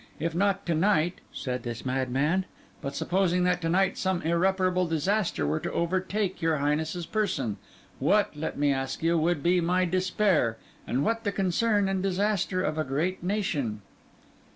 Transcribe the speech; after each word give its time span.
'If 0.19 0.33
not 0.33 0.65
to 0.65 0.73
night,' 0.73 1.21
said 1.31 1.61
this 1.61 1.85
madman; 1.85 2.45
but 2.81 2.95
supposing 2.95 3.43
that 3.43 3.61
to 3.61 3.69
night 3.69 3.99
some 3.99 4.23
irreparable 4.23 4.87
disaster 4.87 5.45
were 5.45 5.59
to 5.59 5.71
overtake 5.71 6.41
your 6.41 6.57
Highness's 6.57 7.05
person, 7.05 7.57
what, 7.99 8.35
let 8.35 8.57
me 8.57 8.73
ask 8.73 9.03
you, 9.03 9.15
what 9.19 9.23
would 9.25 9.43
be 9.43 9.61
my 9.61 9.85
despair, 9.85 10.57
and 10.87 11.05
what 11.05 11.23
the 11.23 11.31
concern 11.31 11.87
and 11.87 12.01
disaster 12.01 12.63
of 12.63 12.79
a 12.79 12.83
great 12.83 13.21
nation?" 13.21 13.83